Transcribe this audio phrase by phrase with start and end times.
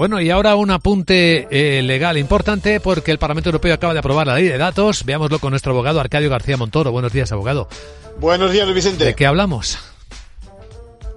[0.00, 4.26] Bueno, y ahora un apunte eh, legal importante porque el Parlamento Europeo acaba de aprobar
[4.26, 5.04] la ley de datos.
[5.04, 6.90] Veámoslo con nuestro abogado Arcadio García Montoro.
[6.90, 7.68] Buenos días, abogado.
[8.18, 9.04] Buenos días, Vicente.
[9.04, 9.76] ¿De qué hablamos?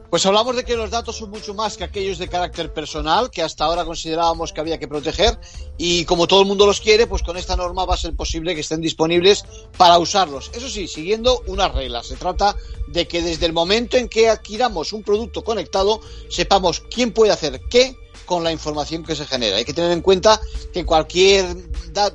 [0.09, 3.41] Pues hablamos de que los datos son mucho más que aquellos de carácter personal que
[3.41, 5.39] hasta ahora considerábamos que había que proteger
[5.77, 8.53] y como todo el mundo los quiere, pues con esta norma va a ser posible
[8.53, 9.45] que estén disponibles
[9.77, 10.51] para usarlos.
[10.53, 12.07] Eso sí, siguiendo unas reglas.
[12.07, 12.57] Se trata
[12.89, 17.61] de que desde el momento en que adquiramos un producto conectado sepamos quién puede hacer
[17.69, 19.57] qué con la información que se genera.
[19.57, 20.39] Hay que tener en cuenta
[20.73, 21.45] que cualquier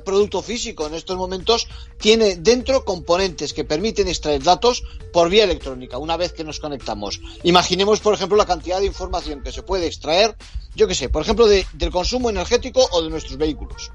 [0.03, 1.67] producto físico en estos momentos
[1.97, 4.83] tiene dentro componentes que permiten extraer datos
[5.13, 7.21] por vía electrónica una vez que nos conectamos.
[7.43, 10.35] Imaginemos, por ejemplo, la cantidad de información que se puede extraer,
[10.75, 13.91] yo qué sé, por ejemplo, de, del consumo energético o de nuestros vehículos.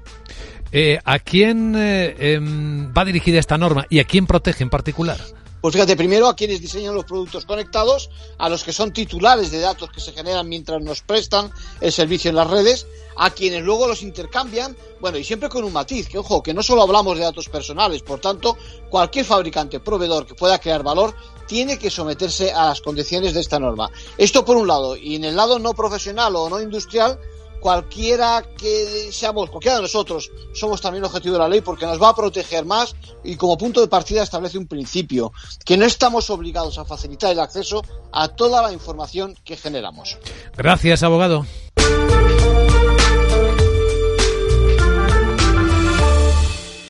[0.71, 5.19] Eh, ¿A quién eh, em, va dirigida esta norma y a quién protege en particular?
[5.65, 9.61] Pues fíjate, primero a quienes diseñan los productos conectados, a los que son titulares de
[9.61, 11.49] datos que se generan mientras nos prestan
[11.81, 12.85] el servicio en las redes,
[13.17, 16.61] a quienes luego los intercambian, bueno, y siempre con un matiz, que ojo, que no
[16.61, 18.55] solo hablamos de datos personales, por tanto,
[18.91, 21.15] cualquier fabricante, proveedor que pueda crear valor,
[21.47, 23.89] tiene que someterse a las condiciones de esta norma.
[24.19, 27.19] Esto por un lado, y en el lado no profesional o no industrial,
[27.65, 32.09] cualquiera que seamos, cualquiera de nosotros, somos también objetivo de la ley porque nos va
[32.09, 35.33] a proteger más y como punto de partida establece un principio,
[35.65, 40.15] que no estamos obligados a facilitar el acceso a toda la información que generamos.
[40.55, 41.43] Gracias, abogado.